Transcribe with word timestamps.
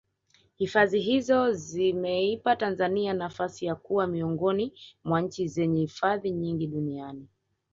hifadhi 0.55 0.99
hizo 0.99 1.53
zimeipa 1.53 2.55
tanzania 2.55 3.13
nafasi 3.13 3.65
ya 3.65 3.75
kuwa 3.75 4.07
miongoni 4.07 4.73
mwa 5.03 5.21
nchi 5.21 5.47
zenye 5.47 5.81
hifadhi 5.81 6.31
nyingi 6.31 6.67
duniani 6.67 7.27